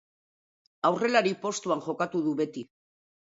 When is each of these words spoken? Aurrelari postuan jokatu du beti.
Aurrelari 0.89 1.33
postuan 1.45 1.85
jokatu 1.89 2.21
du 2.29 2.35
beti. 2.43 2.65